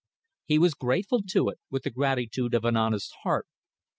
[0.47, 3.45] He was grateful to it, with the gratitude of an honest heart.